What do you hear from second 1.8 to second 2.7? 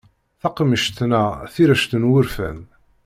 n wurfan.